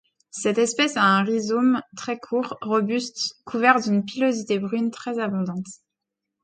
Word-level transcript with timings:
Cette 0.31 0.57
espèce 0.57 0.97
a 0.97 1.03
un 1.03 1.23
rhizome 1.23 1.79
très 1.95 2.17
court, 2.17 2.57
robuste, 2.61 3.35
couvert 3.45 3.79
d'une 3.79 4.03
pilosité 4.03 4.57
brune 4.57 4.89
très 4.89 5.19
abondante. 5.19 5.67